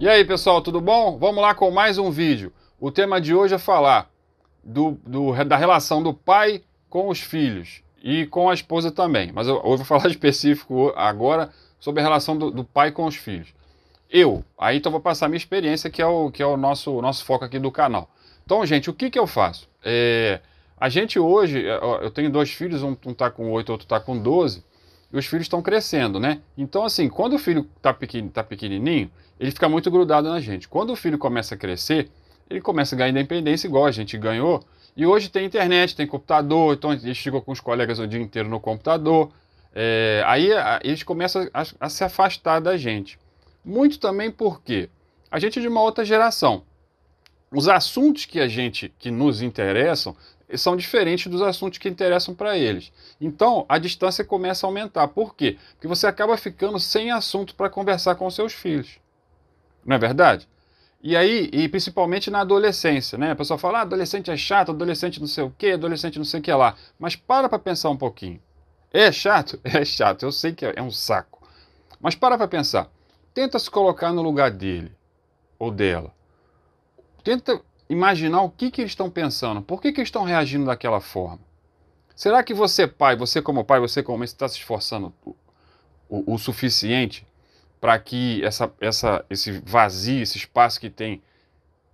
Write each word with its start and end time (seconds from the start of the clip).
E 0.00 0.08
aí 0.08 0.24
pessoal, 0.24 0.60
tudo 0.60 0.80
bom? 0.80 1.16
Vamos 1.18 1.40
lá 1.40 1.54
com 1.54 1.70
mais 1.70 1.98
um 1.98 2.10
vídeo. 2.10 2.52
O 2.80 2.90
tema 2.90 3.20
de 3.20 3.32
hoje 3.32 3.54
é 3.54 3.58
falar 3.58 4.10
do, 4.62 4.98
do, 5.06 5.32
da 5.44 5.56
relação 5.56 6.02
do 6.02 6.12
pai 6.12 6.62
com 6.90 7.08
os 7.08 7.20
filhos 7.20 7.80
e 8.02 8.26
com 8.26 8.50
a 8.50 8.54
esposa 8.54 8.90
também. 8.90 9.30
Mas 9.32 9.46
eu, 9.46 9.54
eu 9.54 9.76
vou 9.76 9.84
falar 9.84 10.08
específico 10.10 10.92
agora 10.96 11.50
sobre 11.78 12.00
a 12.00 12.04
relação 12.04 12.36
do, 12.36 12.50
do, 12.50 12.64
pai 12.64 12.90
com 12.90 13.06
os 13.06 13.14
filhos. 13.14 13.54
Eu, 14.10 14.44
aí 14.58 14.78
então 14.78 14.90
vou 14.90 15.00
passar 15.00 15.26
a 15.26 15.28
minha 15.28 15.38
experiência, 15.38 15.88
que 15.88 16.02
é 16.02 16.06
o, 16.06 16.28
que 16.28 16.42
é 16.42 16.46
o 16.46 16.56
nosso, 16.56 17.00
nosso 17.00 17.24
foco 17.24 17.44
aqui 17.44 17.60
do 17.60 17.70
canal. 17.70 18.10
Então, 18.44 18.66
gente, 18.66 18.90
o 18.90 18.92
que, 18.92 19.08
que 19.08 19.18
eu 19.18 19.28
faço? 19.28 19.68
É, 19.82 20.40
a 20.76 20.88
gente 20.88 21.20
hoje, 21.20 21.64
é, 21.64 21.78
eu 22.02 22.10
tenho 22.10 22.30
dois 22.30 22.50
filhos, 22.50 22.82
um 22.82 22.96
está 23.06 23.30
com 23.30 23.52
8, 23.52 23.70
outro 23.70 23.84
está 23.84 24.00
com 24.00 24.18
12, 24.18 24.64
e 25.14 25.18
os 25.18 25.26
filhos 25.26 25.44
estão 25.44 25.62
crescendo, 25.62 26.18
né? 26.18 26.40
Então, 26.58 26.84
assim, 26.84 27.08
quando 27.08 27.34
o 27.34 27.38
filho 27.38 27.70
está 27.76 27.94
pequeno, 27.94 28.28
tá 28.30 28.42
pequenininho, 28.42 29.08
ele 29.38 29.52
fica 29.52 29.68
muito 29.68 29.88
grudado 29.88 30.28
na 30.28 30.40
gente. 30.40 30.68
Quando 30.68 30.90
o 30.90 30.96
filho 30.96 31.16
começa 31.16 31.54
a 31.54 31.56
crescer, 31.56 32.10
ele 32.50 32.60
começa 32.60 32.96
a 32.96 32.98
ganhar 32.98 33.10
independência 33.10 33.68
igual 33.68 33.86
a 33.86 33.92
gente 33.92 34.18
ganhou. 34.18 34.64
E 34.96 35.06
hoje 35.06 35.28
tem 35.28 35.46
internet, 35.46 35.94
tem 35.94 36.04
computador, 36.04 36.74
então 36.74 36.92
eles 36.92 37.16
ficam 37.16 37.40
com 37.40 37.52
os 37.52 37.60
colegas 37.60 38.00
o 38.00 38.08
dia 38.08 38.20
inteiro 38.20 38.48
no 38.48 38.58
computador. 38.58 39.30
É, 39.72 40.24
aí 40.26 40.52
a, 40.52 40.80
eles 40.82 41.04
começam 41.04 41.48
a, 41.54 41.64
a, 41.78 41.88
se 41.88 42.02
afastar 42.02 42.60
da 42.60 42.76
gente. 42.76 43.16
Muito 43.64 44.00
também 44.00 44.32
porque 44.32 44.90
a 45.30 45.38
gente 45.38 45.60
é 45.60 45.62
de 45.62 45.68
uma 45.68 45.80
outra 45.80 46.04
geração. 46.04 46.64
Os 47.52 47.68
assuntos 47.68 48.24
que 48.24 48.40
a 48.40 48.48
gente 48.48 48.92
que 48.98 49.12
nos 49.12 49.42
interessam 49.42 50.16
são 50.56 50.76
diferentes 50.76 51.26
dos 51.26 51.42
assuntos 51.42 51.78
que 51.78 51.88
interessam 51.88 52.34
para 52.34 52.56
eles. 52.56 52.92
Então 53.20 53.64
a 53.68 53.78
distância 53.78 54.24
começa 54.24 54.66
a 54.66 54.68
aumentar. 54.68 55.08
Por 55.08 55.34
quê? 55.34 55.58
Porque 55.72 55.88
você 55.88 56.06
acaba 56.06 56.36
ficando 56.36 56.78
sem 56.78 57.10
assunto 57.10 57.54
para 57.54 57.70
conversar 57.70 58.14
com 58.14 58.30
seus 58.30 58.52
filhos. 58.52 58.98
Não 59.84 59.96
é 59.96 59.98
verdade? 59.98 60.48
E 61.02 61.14
aí, 61.16 61.50
e 61.52 61.68
principalmente 61.68 62.30
na 62.30 62.40
adolescência, 62.40 63.18
né? 63.18 63.32
A 63.32 63.36
pessoa 63.36 63.58
fala, 63.58 63.80
ah, 63.80 63.82
adolescente 63.82 64.30
é 64.30 64.36
chato, 64.38 64.70
adolescente 64.70 65.20
não 65.20 65.26
sei 65.26 65.44
o 65.44 65.50
quê, 65.50 65.72
adolescente 65.72 66.16
não 66.16 66.24
sei 66.24 66.40
o 66.40 66.42
que 66.42 66.50
lá. 66.50 66.74
Mas 66.98 67.14
para 67.14 67.46
para 67.46 67.58
pensar 67.58 67.90
um 67.90 67.96
pouquinho. 67.96 68.40
É 68.90 69.12
chato? 69.12 69.60
É 69.64 69.84
chato, 69.84 70.22
eu 70.22 70.32
sei 70.32 70.54
que 70.54 70.64
é 70.64 70.80
um 70.80 70.90
saco. 70.90 71.46
Mas 72.00 72.14
para 72.14 72.38
para 72.38 72.48
pensar. 72.48 72.88
Tenta 73.34 73.58
se 73.58 73.70
colocar 73.70 74.12
no 74.12 74.22
lugar 74.22 74.50
dele 74.50 74.92
ou 75.58 75.70
dela. 75.70 76.10
Tenta 77.22 77.60
imaginar 77.94 78.42
o 78.42 78.50
que, 78.50 78.70
que 78.70 78.80
eles 78.80 78.92
estão 78.92 79.08
pensando, 79.08 79.62
por 79.62 79.80
que, 79.80 79.92
que 79.92 80.00
eles 80.00 80.08
estão 80.08 80.24
reagindo 80.24 80.66
daquela 80.66 81.00
forma. 81.00 81.40
Será 82.14 82.42
que 82.42 82.54
você, 82.54 82.86
pai, 82.86 83.16
você 83.16 83.42
como 83.42 83.64
pai, 83.64 83.80
você 83.80 84.02
como 84.02 84.18
mãe, 84.18 84.24
está 84.24 84.46
se 84.46 84.58
esforçando 84.58 85.12
o, 85.24 85.34
o, 86.08 86.34
o 86.34 86.38
suficiente 86.38 87.26
para 87.80 87.98
que 87.98 88.42
essa, 88.44 88.72
essa, 88.80 89.24
esse 89.28 89.50
vazio, 89.64 90.22
esse 90.22 90.38
espaço 90.38 90.80
que 90.80 90.88
tem, 90.88 91.20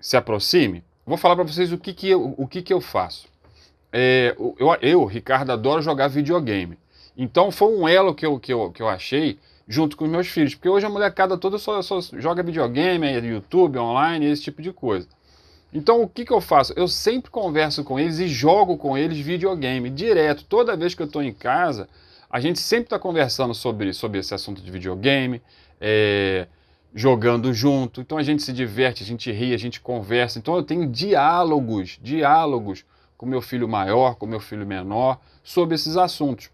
se 0.00 0.16
aproxime? 0.16 0.82
Vou 1.04 1.16
falar 1.16 1.36
para 1.36 1.44
vocês 1.44 1.70
o 1.70 1.78
que, 1.78 1.92
que, 1.92 2.08
eu, 2.08 2.34
o 2.36 2.48
que, 2.48 2.62
que 2.62 2.72
eu 2.72 2.80
faço. 2.80 3.28
É, 3.92 4.34
eu, 4.38 4.76
eu, 4.80 5.04
Ricardo, 5.04 5.52
adoro 5.52 5.82
jogar 5.82 6.08
videogame. 6.08 6.78
Então 7.16 7.50
foi 7.50 7.68
um 7.68 7.86
elo 7.86 8.14
que 8.14 8.26
eu, 8.26 8.38
que 8.40 8.52
eu, 8.52 8.72
que 8.72 8.82
eu 8.82 8.88
achei 8.88 9.38
junto 9.68 9.96
com 9.96 10.04
os 10.04 10.10
meus 10.10 10.28
filhos. 10.28 10.54
Porque 10.54 10.68
hoje 10.68 10.86
a 10.86 10.90
molecada 10.90 11.36
toda 11.36 11.58
só, 11.58 11.80
só 11.82 12.00
joga 12.00 12.42
videogame, 12.42 13.06
é 13.06 13.18
YouTube, 13.18 13.78
online, 13.78 14.26
esse 14.26 14.42
tipo 14.42 14.62
de 14.62 14.72
coisa. 14.72 15.08
Então 15.72 16.02
o 16.02 16.08
que, 16.08 16.24
que 16.24 16.32
eu 16.32 16.40
faço? 16.40 16.72
Eu 16.76 16.88
sempre 16.88 17.30
converso 17.30 17.84
com 17.84 17.98
eles 17.98 18.18
e 18.18 18.28
jogo 18.28 18.76
com 18.76 18.96
eles 18.96 19.18
videogame 19.18 19.90
direto. 19.90 20.44
Toda 20.44 20.76
vez 20.76 20.94
que 20.94 21.02
eu 21.02 21.06
estou 21.06 21.22
em 21.22 21.32
casa, 21.32 21.88
a 22.30 22.40
gente 22.40 22.58
sempre 22.58 22.84
está 22.84 22.98
conversando 22.98 23.54
sobre, 23.54 23.92
sobre 23.92 24.18
esse 24.18 24.34
assunto 24.34 24.62
de 24.62 24.70
videogame, 24.70 25.42
é, 25.80 26.46
jogando 26.94 27.52
junto. 27.52 28.00
Então 28.00 28.16
a 28.16 28.22
gente 28.22 28.42
se 28.42 28.52
diverte, 28.52 29.02
a 29.02 29.06
gente 29.06 29.30
ri, 29.30 29.52
a 29.52 29.58
gente 29.58 29.80
conversa. 29.80 30.38
Então 30.38 30.56
eu 30.56 30.62
tenho 30.62 30.86
diálogos, 30.86 31.98
diálogos 32.02 32.84
com 33.16 33.26
meu 33.26 33.40
filho 33.40 33.68
maior, 33.68 34.16
com 34.16 34.26
meu 34.26 34.40
filho 34.40 34.66
menor, 34.66 35.20
sobre 35.42 35.74
esses 35.74 35.96
assuntos. 35.96 36.50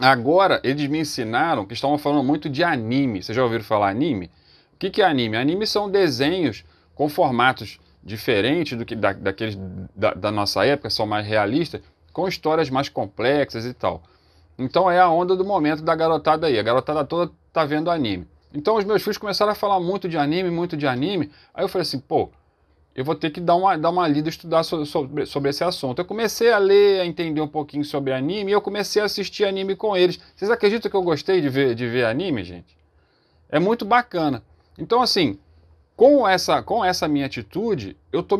Agora, 0.00 0.60
eles 0.64 0.88
me 0.88 0.98
ensinaram 0.98 1.66
que 1.66 1.74
estavam 1.74 1.98
falando 1.98 2.24
muito 2.24 2.48
de 2.48 2.64
anime. 2.64 3.22
Vocês 3.22 3.36
já 3.36 3.42
ouviram 3.42 3.64
falar 3.64 3.90
anime? 3.90 4.26
O 4.74 4.78
que, 4.78 4.90
que 4.90 5.02
é 5.02 5.04
anime? 5.04 5.36
Anime 5.36 5.66
são 5.66 5.90
desenhos 5.90 6.64
com 6.94 7.08
formatos 7.08 7.78
diferentes 8.02 8.76
do 8.76 8.84
que 8.84 8.96
da, 8.96 9.12
daqueles 9.12 9.56
da, 9.94 10.12
da 10.14 10.30
nossa 10.30 10.64
época, 10.64 10.90
são 10.90 11.06
mais 11.06 11.26
realistas, 11.26 11.80
com 12.12 12.26
histórias 12.26 12.68
mais 12.68 12.88
complexas 12.88 13.64
e 13.64 13.72
tal. 13.72 14.02
Então 14.58 14.90
é 14.90 14.98
a 14.98 15.08
onda 15.08 15.36
do 15.36 15.44
momento 15.44 15.82
da 15.82 15.94
garotada 15.94 16.46
aí. 16.46 16.58
A 16.58 16.62
garotada 16.62 17.04
toda 17.04 17.32
tá 17.52 17.64
vendo 17.64 17.90
anime. 17.90 18.26
Então 18.52 18.76
os 18.76 18.84
meus 18.84 19.02
filhos 19.02 19.18
começaram 19.18 19.52
a 19.52 19.54
falar 19.54 19.80
muito 19.80 20.08
de 20.08 20.18
anime, 20.18 20.50
muito 20.50 20.76
de 20.76 20.86
anime. 20.86 21.30
Aí 21.54 21.64
eu 21.64 21.68
falei 21.68 21.82
assim, 21.82 21.98
pô, 21.98 22.30
eu 22.94 23.04
vou 23.04 23.14
ter 23.14 23.30
que 23.30 23.40
dar 23.40 23.54
uma, 23.54 23.76
dar 23.78 23.88
uma 23.88 24.06
lida, 24.06 24.28
estudar 24.28 24.62
sobre, 24.62 25.24
sobre 25.24 25.50
esse 25.50 25.64
assunto. 25.64 25.98
Eu 25.98 26.04
comecei 26.04 26.52
a 26.52 26.58
ler, 26.58 27.00
a 27.00 27.06
entender 27.06 27.40
um 27.40 27.48
pouquinho 27.48 27.84
sobre 27.84 28.12
anime 28.12 28.50
e 28.50 28.54
eu 28.54 28.60
comecei 28.60 29.00
a 29.00 29.06
assistir 29.06 29.44
anime 29.44 29.74
com 29.74 29.96
eles. 29.96 30.20
Vocês 30.36 30.50
acreditam 30.50 30.90
que 30.90 30.96
eu 30.96 31.02
gostei 31.02 31.40
de 31.40 31.48
ver, 31.48 31.74
de 31.74 31.88
ver 31.88 32.04
anime, 32.04 32.44
gente? 32.44 32.76
É 33.48 33.58
muito 33.58 33.84
bacana. 33.84 34.42
Então, 34.78 35.00
assim, 35.00 35.38
com 35.96 36.26
essa, 36.26 36.62
com 36.62 36.84
essa 36.84 37.06
minha 37.06 37.26
atitude, 37.26 37.96
eu 38.12 38.20
estou 38.20 38.38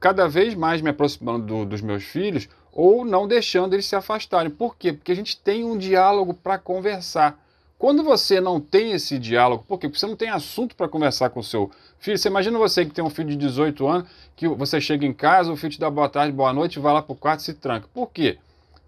cada 0.00 0.28
vez 0.28 0.54
mais 0.54 0.80
me 0.80 0.90
aproximando 0.90 1.46
do, 1.46 1.64
dos 1.64 1.80
meus 1.80 2.04
filhos 2.04 2.48
ou 2.72 3.04
não 3.04 3.28
deixando 3.28 3.74
eles 3.74 3.86
se 3.86 3.96
afastarem. 3.96 4.50
Por 4.50 4.76
quê? 4.76 4.92
Porque 4.92 5.12
a 5.12 5.16
gente 5.16 5.38
tem 5.38 5.64
um 5.64 5.78
diálogo 5.78 6.34
para 6.34 6.58
conversar. 6.58 7.38
Quando 7.78 8.02
você 8.02 8.40
não 8.40 8.60
tem 8.60 8.92
esse 8.92 9.18
diálogo, 9.18 9.64
por 9.66 9.78
quê? 9.78 9.88
Porque 9.88 9.98
você 9.98 10.06
não 10.06 10.16
tem 10.16 10.28
assunto 10.28 10.74
para 10.74 10.88
conversar 10.88 11.30
com 11.30 11.40
o 11.40 11.44
seu 11.44 11.70
filho. 11.98 12.16
Você 12.16 12.28
imagina 12.28 12.58
você 12.58 12.84
que 12.84 12.92
tem 12.92 13.04
um 13.04 13.10
filho 13.10 13.30
de 13.30 13.36
18 13.36 13.86
anos, 13.86 14.08
que 14.34 14.48
você 14.48 14.80
chega 14.80 15.04
em 15.04 15.12
casa, 15.12 15.52
o 15.52 15.56
filho 15.56 15.72
te 15.72 15.80
dá 15.80 15.90
boa 15.90 16.08
tarde, 16.08 16.32
boa 16.32 16.52
noite, 16.52 16.78
vai 16.78 16.92
lá 16.92 17.02
para 17.02 17.12
o 17.12 17.16
quarto 17.16 17.40
e 17.40 17.42
se 17.42 17.54
tranca. 17.54 17.88
Por 17.92 18.10
quê? 18.10 18.38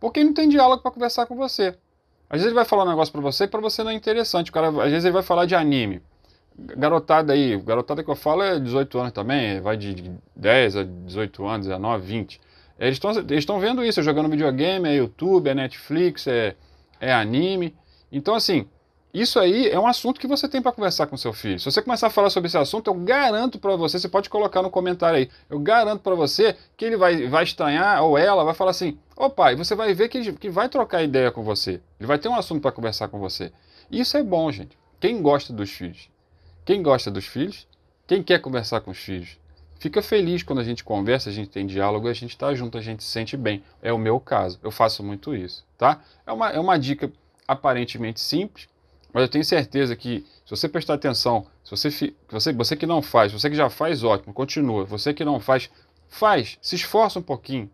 Porque 0.00 0.20
ele 0.20 0.28
não 0.28 0.34
tem 0.34 0.48
diálogo 0.48 0.82
para 0.82 0.90
conversar 0.90 1.26
com 1.26 1.36
você. 1.36 1.76
Às 2.28 2.38
vezes 2.38 2.46
ele 2.46 2.54
vai 2.54 2.64
falar 2.64 2.84
um 2.84 2.88
negócio 2.88 3.12
para 3.12 3.20
você 3.20 3.46
para 3.46 3.60
você 3.60 3.84
não 3.84 3.90
é 3.90 3.94
interessante. 3.94 4.50
O 4.50 4.52
cara, 4.52 4.68
às 4.68 4.90
vezes 4.90 5.04
ele 5.04 5.12
vai 5.12 5.22
falar 5.22 5.46
de 5.46 5.54
anime. 5.54 6.02
Garotada 6.58 7.34
aí, 7.34 7.56
garotada 7.58 8.02
que 8.02 8.10
eu 8.10 8.16
falo 8.16 8.42
é 8.42 8.58
18 8.58 8.98
anos 8.98 9.12
também, 9.12 9.60
vai 9.60 9.76
de 9.76 10.10
10 10.34 10.76
a 10.76 10.82
18 10.84 11.46
anos, 11.46 11.66
19, 11.66 12.06
20. 12.06 12.40
Eles 12.78 13.00
estão 13.30 13.60
vendo 13.60 13.84
isso, 13.84 14.02
jogando 14.02 14.28
videogame, 14.28 14.88
é 14.88 14.96
YouTube, 14.96 15.48
é 15.48 15.54
Netflix, 15.54 16.26
é, 16.26 16.56
é 16.98 17.12
anime. 17.12 17.74
Então, 18.10 18.34
assim, 18.34 18.66
isso 19.12 19.38
aí 19.38 19.68
é 19.68 19.80
um 19.80 19.86
assunto 19.86 20.20
que 20.20 20.26
você 20.26 20.46
tem 20.46 20.60
para 20.60 20.72
conversar 20.72 21.06
com 21.06 21.16
seu 21.16 21.32
filho. 21.32 21.58
Se 21.58 21.64
você 21.64 21.80
começar 21.80 22.08
a 22.08 22.10
falar 22.10 22.28
sobre 22.28 22.48
esse 22.48 22.58
assunto, 22.58 22.88
eu 22.88 22.94
garanto 22.94 23.58
para 23.58 23.74
você, 23.74 23.98
você 23.98 24.08
pode 24.08 24.28
colocar 24.28 24.62
no 24.62 24.70
comentário 24.70 25.18
aí, 25.18 25.30
eu 25.48 25.58
garanto 25.58 26.02
para 26.02 26.14
você 26.14 26.54
que 26.76 26.84
ele 26.84 26.98
vai, 26.98 27.26
vai 27.26 27.44
estranhar, 27.44 28.02
ou 28.02 28.18
ela 28.18 28.44
vai 28.44 28.52
falar 28.52 28.72
assim, 28.72 28.98
ô 29.16 29.30
pai, 29.30 29.56
você 29.56 29.74
vai 29.74 29.94
ver 29.94 30.10
que, 30.10 30.32
que 30.34 30.50
vai 30.50 30.68
trocar 30.68 31.02
ideia 31.02 31.30
com 31.30 31.42
você. 31.42 31.80
Ele 31.98 32.06
vai 32.06 32.18
ter 32.18 32.28
um 32.28 32.34
assunto 32.34 32.60
para 32.60 32.72
conversar 32.72 33.08
com 33.08 33.18
você. 33.18 33.52
Isso 33.90 34.18
é 34.18 34.22
bom, 34.22 34.52
gente. 34.52 34.76
Quem 35.00 35.22
gosta 35.22 35.52
dos 35.52 35.70
filhos? 35.70 36.10
Quem 36.66 36.82
gosta 36.82 37.12
dos 37.12 37.24
filhos? 37.24 37.64
Quem 38.08 38.24
quer 38.24 38.40
conversar 38.40 38.80
com 38.80 38.90
os 38.90 38.98
filhos? 38.98 39.38
Fica 39.78 40.02
feliz 40.02 40.42
quando 40.42 40.58
a 40.58 40.64
gente 40.64 40.82
conversa, 40.82 41.30
a 41.30 41.32
gente 41.32 41.48
tem 41.48 41.64
diálogo, 41.64 42.08
a 42.08 42.12
gente 42.12 42.30
está 42.30 42.52
junto, 42.56 42.76
a 42.76 42.80
gente 42.80 43.04
se 43.04 43.08
sente 43.08 43.36
bem. 43.36 43.62
É 43.80 43.92
o 43.92 43.98
meu 43.98 44.18
caso, 44.18 44.58
eu 44.64 44.72
faço 44.72 45.00
muito 45.04 45.32
isso, 45.32 45.64
tá? 45.78 46.02
É 46.26 46.32
uma, 46.32 46.50
é 46.50 46.58
uma 46.58 46.76
dica 46.76 47.12
aparentemente 47.46 48.18
simples, 48.18 48.68
mas 49.12 49.22
eu 49.22 49.28
tenho 49.28 49.44
certeza 49.44 49.94
que 49.94 50.26
se 50.44 50.50
você 50.50 50.68
prestar 50.68 50.94
atenção, 50.94 51.46
se 51.62 51.70
você, 51.70 52.14
você, 52.28 52.52
você 52.52 52.74
que 52.74 52.84
não 52.84 53.00
faz, 53.00 53.32
você 53.32 53.48
que 53.48 53.54
já 53.54 53.70
faz, 53.70 54.02
ótimo, 54.02 54.34
continua. 54.34 54.84
Você 54.86 55.14
que 55.14 55.24
não 55.24 55.38
faz, 55.38 55.70
faz, 56.08 56.58
se 56.60 56.74
esforça 56.74 57.20
um 57.20 57.22
pouquinho. 57.22 57.70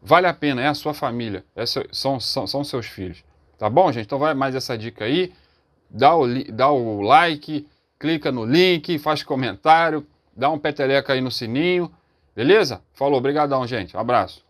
Vale 0.00 0.28
a 0.28 0.34
pena, 0.34 0.62
é 0.62 0.68
a 0.68 0.74
sua 0.74 0.94
família, 0.94 1.44
é 1.56 1.66
seu, 1.66 1.84
são, 1.90 2.20
são, 2.20 2.46
são 2.46 2.62
seus 2.62 2.86
filhos. 2.86 3.24
Tá 3.58 3.68
bom, 3.68 3.90
gente? 3.90 4.06
Então 4.06 4.20
vai 4.20 4.32
mais 4.32 4.54
essa 4.54 4.78
dica 4.78 5.04
aí. 5.04 5.32
Dá 5.90 6.14
o, 6.14 6.26
dá 6.52 6.70
o 6.70 7.00
like, 7.00 7.66
clica 8.06 8.30
no 8.30 8.44
link, 8.44 9.00
faz 9.00 9.24
comentário, 9.24 10.06
dá 10.36 10.48
um 10.48 10.60
peteleca 10.60 11.12
aí 11.12 11.20
no 11.20 11.28
sininho. 11.28 11.90
Beleza? 12.36 12.80
Falou, 12.92 13.18
obrigadão, 13.18 13.66
gente. 13.66 13.96
Um 13.96 14.00
abraço. 14.00 14.44